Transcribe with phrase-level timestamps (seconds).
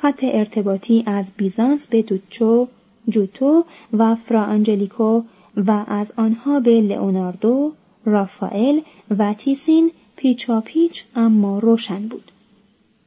[0.00, 2.68] خط ارتباطی از بیزانس به دوچو،
[3.08, 5.22] جوتو و فرا آنجلیکو
[5.56, 7.72] و از آنها به لئوناردو،
[8.04, 8.80] رافائل
[9.18, 12.32] و تیسین پیچا پیچ اما روشن بود.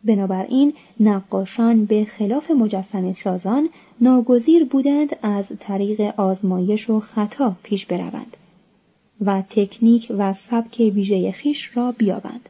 [0.03, 3.69] بنابراین نقاشان به خلاف مجسم سازان
[4.01, 8.37] ناگزیر بودند از طریق آزمایش و خطا پیش بروند
[9.21, 12.49] و تکنیک و سبک ویژه خیش را بیابند.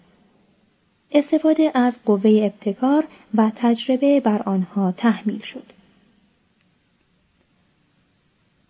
[1.13, 3.03] استفاده از قوه ابتکار
[3.35, 5.63] و تجربه بر آنها تحمیل شد.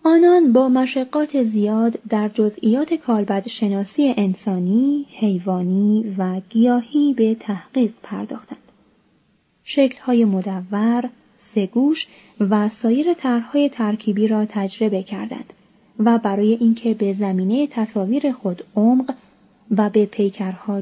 [0.05, 8.58] آنان با مشقات زیاد در جزئیات کالبد شناسی انسانی، حیوانی و گیاهی به تحقیق پرداختند.
[9.64, 12.08] شکل‌های مدور، سگوش
[12.39, 15.54] و سایر طرحهای ترکیبی را تجربه کردند
[15.99, 19.14] و برای اینکه به زمینه تصاویر خود عمق
[19.77, 20.81] و به پیکرها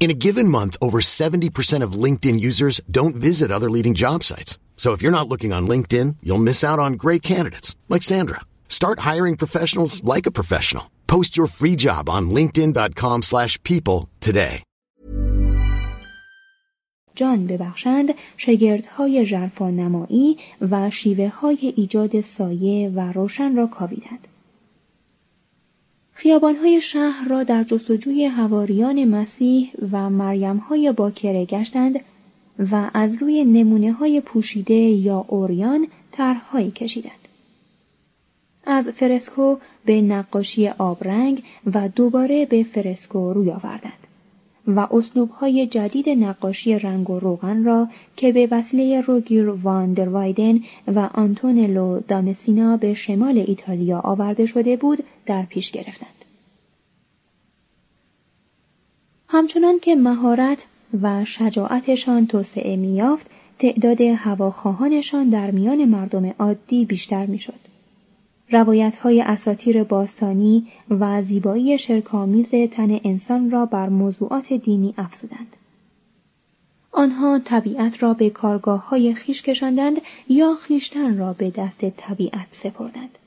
[0.00, 4.60] In a given month, over 70% of LinkedIn users don't visit other leading job sites.
[4.76, 8.42] So if you're not looking on LinkedIn, you'll miss out on great candidates like Sandra.
[8.68, 10.84] Start hiring professionals like a professional.
[11.08, 14.62] Post your free job on linkedin.com/people today.
[17.16, 24.28] جان ببخشند شگردهای ژرفا نمایی و شیوه های ایجاد سایه و روشن را کاویدند.
[26.21, 31.99] خیابانهای شهر را در جستجوی هواریان مسیح و مریمهای باکره گشتند
[32.71, 37.27] و از روی نمونه های پوشیده یا اوریان طرحهایی کشیدند.
[38.65, 41.43] از فرسکو به نقاشی آبرنگ
[41.73, 44.00] و دوباره به فرسکو روی آوردند
[44.67, 51.09] و اسلوبهای جدید نقاشی رنگ و روغن را که به وسیله روگیر وان وایدن و
[51.13, 56.25] آنتونلو دامسینا به شمال ایتالیا آورده شده بود در پیش گرفتند.
[59.27, 60.65] همچنان که مهارت
[61.01, 63.27] و شجاعتشان توسعه میافت
[63.59, 67.70] تعداد هواخواهانشان در میان مردم عادی بیشتر می‌شد.
[68.51, 75.55] روایت های اساتیر باستانی و زیبایی شرکامیز تن انسان را بر موضوعات دینی افزودند.
[76.91, 83.17] آنها طبیعت را به کارگاه های خیش کشاندند یا خیشتن را به دست طبیعت سپردند.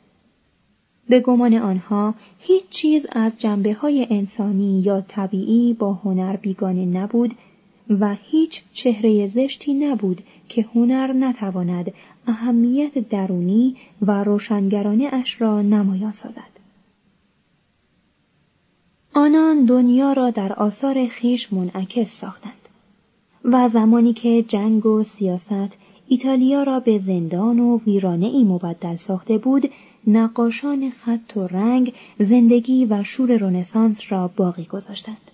[1.09, 7.35] به گمان آنها هیچ چیز از جنبه های انسانی یا طبیعی با هنر بیگانه نبود
[7.91, 11.93] و هیچ چهره زشتی نبود که هنر نتواند
[12.27, 16.55] اهمیت درونی و روشنگرانه اش را نمایان سازد.
[19.15, 22.69] آنان دنیا را در آثار خیش منعکس ساختند
[23.45, 25.77] و زمانی که جنگ و سیاست
[26.09, 29.71] ایتالیا را به زندان و ویرانه ای مبدل ساخته بود
[30.07, 35.31] نقاشان خط و رنگ زندگی و شور رنسانس را باقی گذاشتند.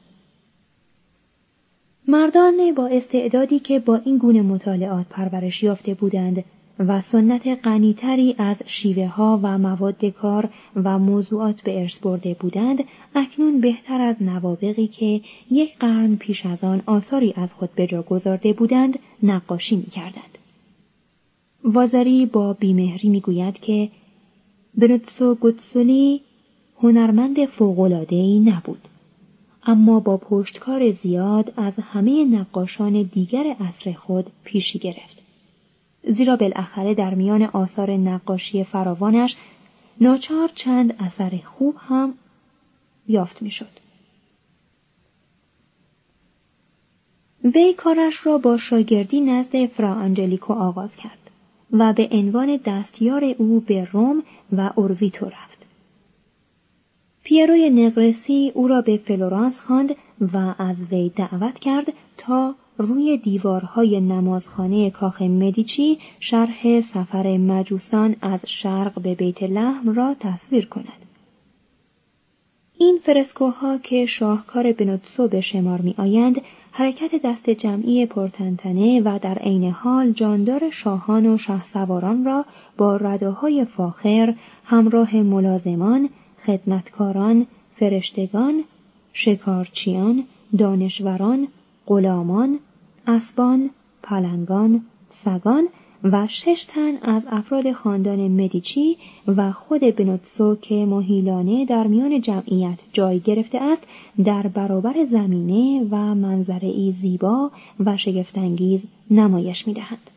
[2.08, 6.44] مردان با استعدادی که با این گونه مطالعات پرورش یافته بودند
[6.78, 12.84] و سنت غنیتری از شیوه ها و مواد کار و موضوعات به ارث برده بودند
[13.14, 15.20] اکنون بهتر از نوابقی که
[15.50, 20.38] یک قرن پیش از آن آثاری از خود به جا گذارده بودند نقاشی می کردند.
[21.64, 23.88] وازاری با بیمهری می گوید که
[24.74, 26.20] برتسو گوتسولی
[26.82, 28.88] هنرمند فوقلادهی نبود.
[29.64, 35.22] اما با پشتکار زیاد از همه نقاشان دیگر عصر خود پیشی گرفت.
[36.08, 39.36] زیرا بالاخره در میان آثار نقاشی فراوانش
[40.00, 42.14] ناچار چند اثر خوب هم
[43.08, 43.80] یافت می‌شد.
[47.44, 51.30] وی کارش را با شاگردی نزد فرا انجلیکو آغاز کرد
[51.72, 54.22] و به عنوان دستیار او به روم
[54.52, 55.59] و اورویتو رفت.
[57.24, 59.96] پیروی نقرسی او را به فلورانس خواند
[60.32, 68.44] و از وی دعوت کرد تا روی دیوارهای نمازخانه کاخ مدیچی شرح سفر مجوسان از
[68.46, 71.06] شرق به بیت لحم را تصویر کند.
[72.78, 76.40] این فرسکوها که شاهکار بنوتسو به شمار می آیند،
[76.72, 82.44] حرکت دست جمعی پرتنتنه و در عین حال جاندار شاهان و شهسواران را
[82.76, 84.34] با رداهای فاخر
[84.64, 86.08] همراه ملازمان،
[86.46, 87.46] خدمتکاران،
[87.76, 88.64] فرشتگان،
[89.12, 90.24] شکارچیان،
[90.58, 91.48] دانشوران،
[91.86, 92.58] غلامان،
[93.06, 93.70] اسبان،
[94.02, 95.68] پلنگان، سگان
[96.04, 98.96] و شش تن از افراد خاندان مدیچی
[99.26, 103.82] و خود بنوتسو که مهیلانه در میان جمعیت جای گرفته است
[104.24, 107.50] در برابر زمینه و منظره زیبا
[107.80, 110.09] و شگفتانگیز نمایش می‌دهند.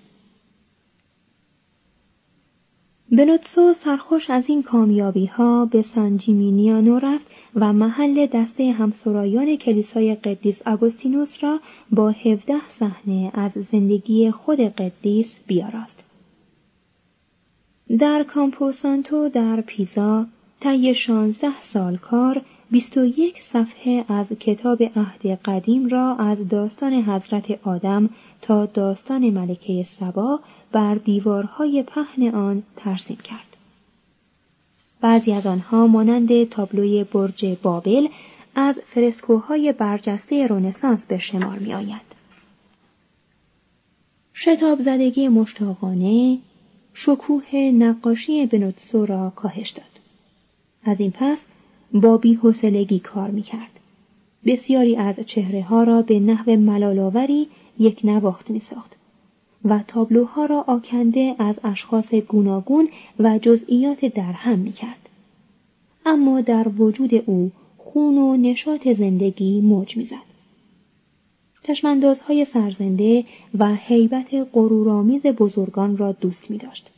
[3.17, 10.67] بنوتسو سرخوش از این کامیابی ها به سانجیمینیانو رفت و محل دسته همسرایان کلیسای قدیس
[10.67, 11.59] آگوستینوس را
[11.91, 16.09] با هفده صحنه از زندگی خود قدیس بیاراست.
[17.99, 20.25] در کامپوسانتو در پیزا
[20.59, 26.93] طی شانزده سال کار بیست و یک صفحه از کتاب عهد قدیم را از داستان
[26.93, 28.09] حضرت آدم
[28.41, 30.39] تا داستان ملکه سبا
[30.73, 33.57] بر دیوارهای پهن آن ترسیم کرد.
[35.01, 38.07] بعضی از آنها مانند تابلوی برج بابل
[38.55, 42.13] از فرسکوهای برجسته رونسانس به شمار می آید.
[44.33, 46.37] شتاب زدگی مشتاقانه
[46.93, 49.99] شکوه نقاشی بنوتسو را کاهش داد.
[50.83, 51.41] از این پس
[51.93, 53.79] با بیحسلگی کار می کرد.
[54.45, 57.47] بسیاری از چهره ها را به نحو ملالاوری
[57.79, 59.02] یک نواخت می ساخت.
[59.65, 62.89] و تابلوها را آکنده از اشخاص گوناگون
[63.19, 65.09] و جزئیات درهم می کرد.
[66.05, 70.33] اما در وجود او خون و نشاط زندگی موج می‌زد.
[71.63, 73.25] چشماندازهای سرزنده
[73.59, 76.91] و حیبت غرورآمیز بزرگان را دوست می داشت.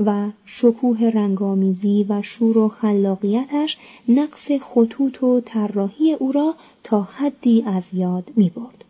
[0.00, 3.78] و شکوه رنگامیزی و شور و خلاقیتش
[4.08, 8.83] نقص خطوط و طراحی او را تا حدی از یاد می برد.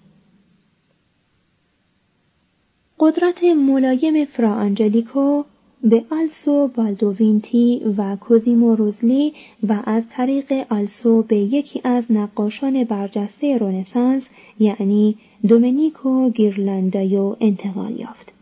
[2.99, 5.44] قدرت ملایم فرا آنجلیکو
[5.85, 9.32] به آلسو بالدووینتی و کوزیمو روزلی
[9.69, 14.29] و از طریق آلسو به یکی از نقاشان برجسته رونسانس
[14.61, 15.17] یعنی
[15.49, 18.32] دومینیکو گیرلاندایو انتقال یافت.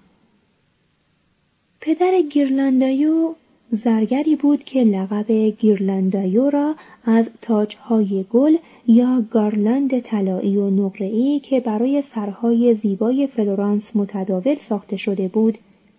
[1.80, 3.34] پدر گیرلاندایو
[3.74, 6.74] زرگری بود که لقب گیرلاندایو را
[7.04, 14.96] از تاجهای گل یا garland طلایی و نقره‌ای که برای سرهای زیبای فلورانس متداول ساخته
[14.96, 15.58] شده بود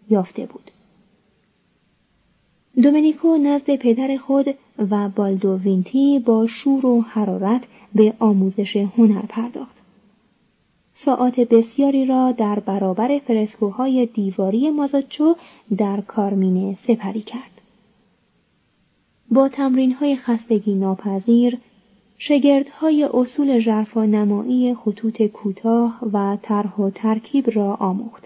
[0.09, 0.71] یافته بود.
[2.83, 4.55] دومینیکو نزد پدر خود
[4.91, 7.63] و بالدو وینتی با شور و حرارت
[7.95, 9.75] به آموزش هنر پرداخت.
[10.93, 15.35] ساعات بسیاری را در برابر فرسکوهای دیواری مازاچو
[15.77, 17.52] در کارمینه سپری کرد.
[19.33, 21.57] با تمرین های خستگی ناپذیر
[22.17, 28.23] شگردهای اصول ژرفا نمایی خطوط کوتاه و طرح و ترکیب را آموخت.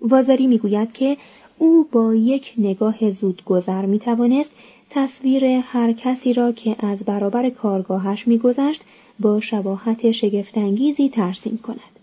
[0.00, 1.16] وازاری می‌گوید که
[1.58, 4.50] او با یک نگاه زود گذر می توانست
[4.90, 8.82] تصویر هر کسی را که از برابر کارگاهش میگذشت
[9.20, 11.93] با شباهت شگفتانگیزی ترسیم کند.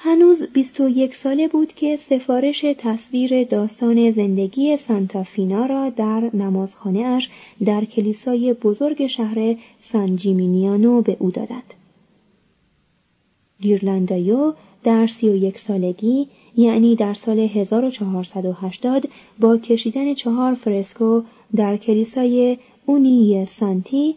[0.00, 7.00] هنوز بیست و یک ساله بود که سفارش تصویر داستان زندگی سانتافینا را در نمازخانه
[7.00, 7.30] اش
[7.64, 11.74] در کلیسای بزرگ شهر سانجیمینیانو به او دادند.
[13.60, 21.22] گیرلاندایو در سی و یک سالگی یعنی در سال 1480 با کشیدن چهار فرسکو
[21.56, 24.16] در کلیسای اونی سانتی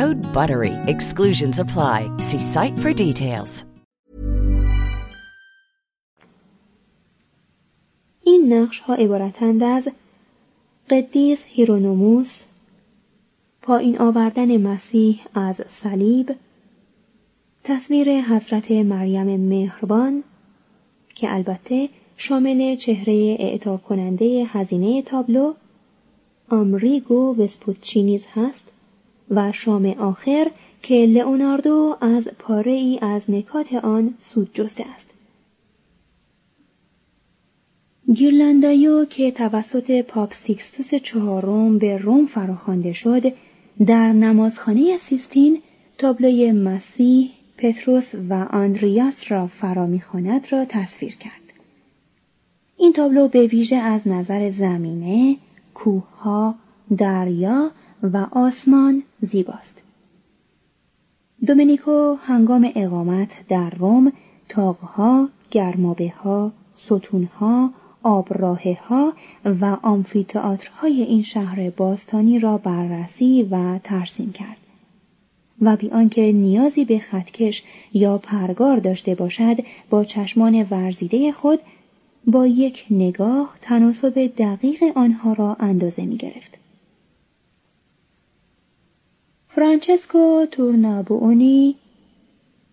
[0.00, 0.74] Code BUTTERY.
[0.94, 1.98] Exclusions apply.
[2.28, 3.64] See site for details.
[8.24, 9.88] این نقش ها عبارتند از
[10.90, 12.42] قدیس هیرونوموس
[13.62, 16.34] پایین آوردن مسیح از صلیب
[17.64, 20.24] تصویر حضرت مریم مهربان
[21.14, 25.54] که البته شامل چهره اعطا کننده هزینه تابلو
[26.48, 28.64] آمریگو وسپوتچی نیز هست
[29.32, 30.50] و شام آخر
[30.82, 35.10] که لئوناردو از پاره ای از نکات آن سود جسته است.
[38.12, 43.22] گیرلندایو که توسط پاپ سیکستوس چهارم به روم فراخوانده شد
[43.86, 45.62] در نمازخانه سیستین
[45.98, 51.32] تابلوی مسیح پتروس و آندریاس را فرا می‌خواند را تصویر کرد
[52.76, 55.36] این تابلو به ویژه از نظر زمینه
[55.74, 56.54] کوهها
[56.98, 57.70] دریا
[58.02, 59.82] و آسمان زیباست
[61.46, 64.12] دومینیکو هنگام اقامت در روم
[64.48, 67.70] تاقها گرمابه ها ستونها
[68.02, 69.12] آبراهه ها
[69.44, 74.56] و آمفیتئاترهای این شهر باستانی را بررسی و ترسیم کرد
[75.60, 79.56] و بی آنکه نیازی به خطکش یا پرگار داشته باشد
[79.90, 81.58] با چشمان ورزیده خود
[82.26, 86.61] با یک نگاه تناسب دقیق آنها را اندازه می گرفت.
[89.54, 91.74] فرانچسکو تورنابونی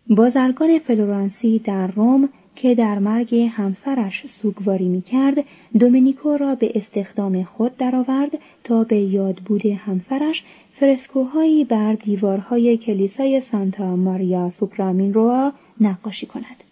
[0.10, 5.44] بازرگان فلورانسی در روم که در مرگ همسرش سوگواری می کرد
[5.80, 8.32] دومینیکو را به استخدام خود درآورد
[8.64, 10.44] تا به یادبود همسرش
[10.74, 16.64] فرسکوهایی بر دیوارهای کلیسای سانتا ماریا سوپرا مینروا نقاشی کند.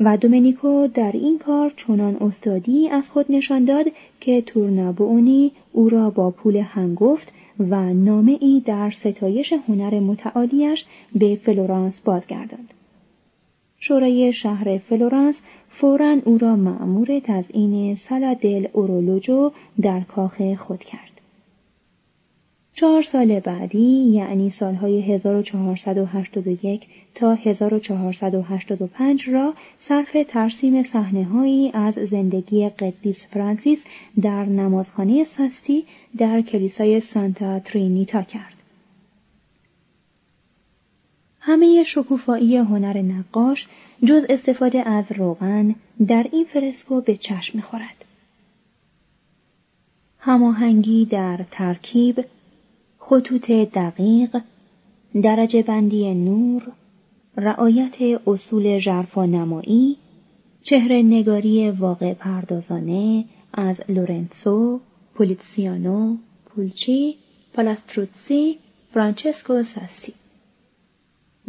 [0.00, 3.86] و دومینیکو در این کار چنان استادی از خود نشان داد
[4.20, 11.36] که تورنابونی او را با پول هنگفت و نامه ای در ستایش هنر متعالیش به
[11.44, 12.74] فلورانس بازگرداند.
[13.78, 15.40] شورای شهر فلورانس
[15.70, 21.11] فورا او را مأمور تزئین سالا دل اورولوجو در کاخ خود کرد.
[22.74, 33.26] چهار سال بعدی یعنی سالهای 1481 تا 1485 را صرف ترسیم صحنههایی از زندگی قدیس
[33.26, 33.84] فرانسیس
[34.22, 35.84] در نمازخانه سستی
[36.18, 38.54] در کلیسای سانتا ترینیتا کرد.
[41.40, 43.68] همه شکوفایی هنر نقاش
[44.04, 45.74] جز استفاده از روغن
[46.06, 48.04] در این فرسکو به چشم می‌خورد.
[50.18, 52.24] هماهنگی در ترکیب
[53.04, 54.40] خطوط دقیق
[55.22, 56.72] درجه بندی نور
[57.36, 59.96] رعایت اصول ژرفا نمایی
[60.62, 64.80] چهره نگاری واقع پردازانه از لورنسو
[65.14, 66.16] پولیتسیانو
[66.46, 67.16] پولچی
[67.54, 68.58] پالاستروتسی
[68.94, 70.14] فرانچسکو ساستی.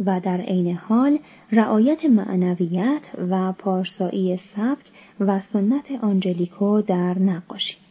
[0.06, 1.18] و در عین حال
[1.52, 7.83] رعایت معنویت و پارسایی سبک و سنت آنجلیکو در نقاشی.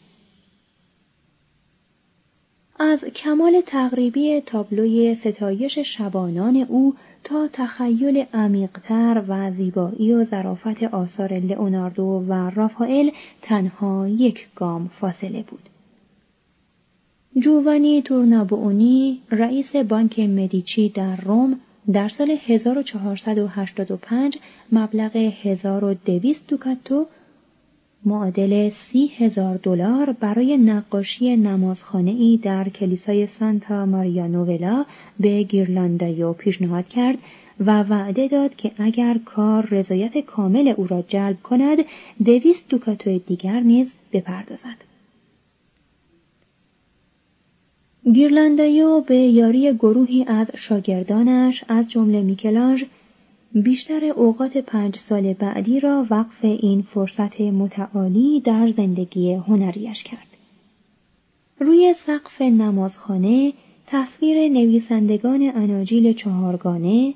[2.86, 11.34] از کمال تقریبی تابلوی ستایش شبانان او تا تخیل عمیقتر و زیبایی و ظرافت آثار
[11.34, 13.10] لئوناردو و رافائل
[13.42, 15.70] تنها یک گام فاصله بود.
[17.40, 21.60] جوانی تورنابونی رئیس بانک مدیچی در روم
[21.94, 24.38] در سال 1485
[24.72, 27.06] مبلغ 1200 دوکاتو
[28.06, 34.86] معادل سی هزار دلار برای نقاشی نمازخانه ای در کلیسای سانتا ماریا نوولا
[35.20, 37.18] به گیرلاندایو پیشنهاد کرد
[37.60, 41.78] و وعده داد که اگر کار رضایت کامل او را جلب کند
[42.26, 44.94] دویست دوکاتو دیگر نیز بپردازد.
[48.14, 52.84] گیرلندایو به یاری گروهی از شاگردانش از جمله میکلانژ
[53.56, 60.28] بیشتر اوقات پنج سال بعدی را وقف این فرصت متعالی در زندگی هنریش کرد.
[61.60, 63.54] روی سقف نمازخانه
[63.88, 67.14] تصویر نویسندگان اناجیل چهارگانه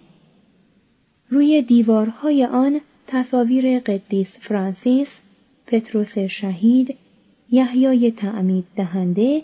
[1.29, 5.19] روی دیوارهای آن تصاویر قدیس فرانسیس،
[5.67, 6.95] پتروس شهید،
[7.51, 9.41] یحیای تعمید دهنده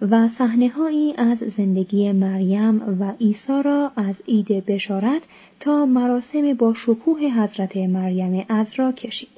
[0.00, 5.22] و صحنههایی از زندگی مریم و عیسی را از عید بشارت
[5.60, 9.28] تا مراسم با شکوه حضرت مریم را کشید.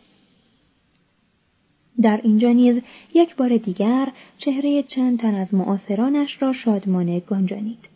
[2.03, 2.81] در اینجا نیز
[3.15, 7.89] یک بار دیگر چهره چند تن از معاصرانش را شادمانه گنجانید.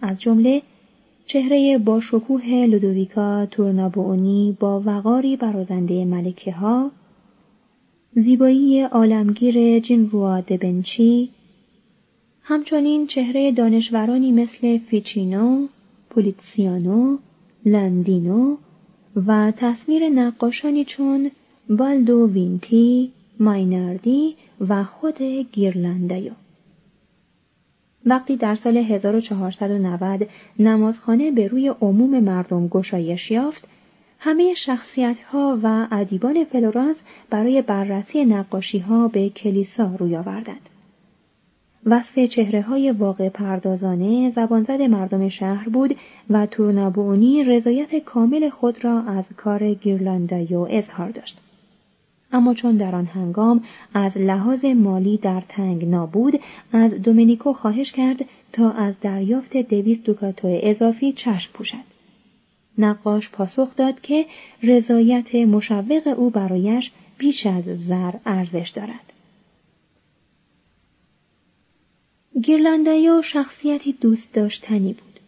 [0.00, 0.62] از جمله
[1.26, 6.90] چهره با شکوه لودویکا تورنابونی با وقاری برازنده ملکه ها،
[8.14, 11.28] زیبایی عالمگیر جینروا دبنچی،
[12.42, 15.66] همچنین چهره دانشورانی مثل فیچینو،
[16.10, 17.18] پولیتسیانو،
[17.64, 18.56] لندینو
[19.26, 21.30] و تصویر نقاشانی چون
[21.68, 24.36] بالدو وینتی، مایناردی
[24.68, 26.32] و خود گیرلندایو.
[28.06, 30.28] وقتی در سال 1490
[30.58, 33.68] نمازخانه به روی عموم مردم گشایش یافت،
[34.18, 40.68] همه شخصیت ها و ادیبان فلورانس برای بررسی نقاشی ها به کلیسا روی آوردند.
[41.86, 45.96] وصف چهره های واقع پردازانه زبانزد مردم شهر بود
[46.30, 51.38] و تورنابونی رضایت کامل خود را از کار گیرلندایو اظهار داشت.
[52.32, 56.40] اما چون در آن هنگام از لحاظ مالی در تنگ نابود
[56.72, 61.90] از دومینیکو خواهش کرد تا از دریافت دویست دوکاتو اضافی چشم پوشد.
[62.78, 64.26] نقاش پاسخ داد که
[64.62, 69.12] رضایت مشوق او برایش بیش از زر ارزش دارد.
[72.38, 75.20] گیرلندایو شخصیتی دوست داشتنی بود.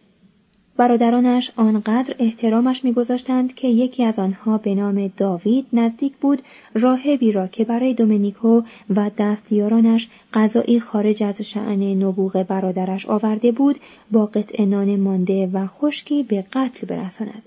[0.77, 6.41] برادرانش آنقدر احترامش میگذاشتند که یکی از آنها به نام داوید نزدیک بود
[6.73, 8.61] راهبی را که برای دومینیکو
[8.95, 13.79] و دستیارانش غذایی خارج از شعن نبوغ برادرش آورده بود
[14.11, 17.43] با قطع نان مانده و خشکی به قتل برساند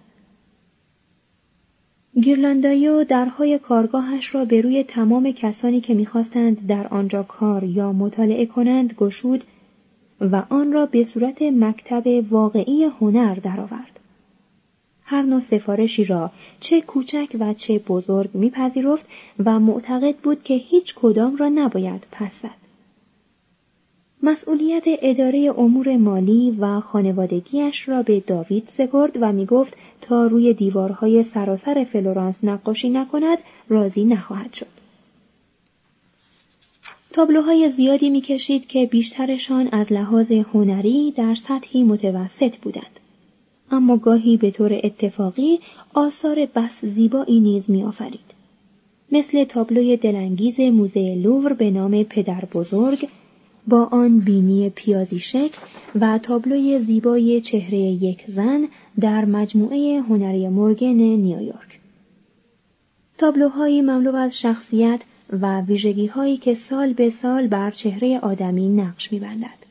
[2.21, 8.47] گیرلندایو درهای کارگاهش را به روی تمام کسانی که می‌خواستند در آنجا کار یا مطالعه
[8.47, 9.45] کنند گشود
[10.21, 14.01] و آن را به صورت مکتب واقعی هنر درآورد.
[15.03, 19.07] هر نوع سفارشی را چه کوچک و چه بزرگ میپذیرفت
[19.45, 22.45] و معتقد بود که هیچ کدام را نباید پس.
[24.27, 31.23] مسئولیت اداره امور مالی و خانوادگیش را به داوید سپرد و می‌گفت تا روی دیوارهای
[31.23, 34.67] سراسر فلورانس نقاشی نکند راضی نخواهد شد.
[37.13, 43.01] تابلوهای زیادی می‌کشید که بیشترشان از لحاظ هنری در سطحی متوسط بودند.
[43.71, 45.61] اما گاهی به طور اتفاقی
[45.95, 48.37] آثار بس زیبایی نیز میآفرید.
[49.13, 53.09] مثل تابلوی دلانگیز موزه لوور به نام پدر بزرگ
[53.67, 55.59] با آن بینی پیازی شکل
[56.01, 58.69] و تابلوی زیبای چهره یک زن
[59.01, 61.81] در مجموعه هنری مورگن نیویورک.
[63.19, 65.01] تابلوهایی مملو از شخصیت
[65.31, 69.66] و ویژگی هایی که سال به سال بر چهره آدمی نقش میبندد.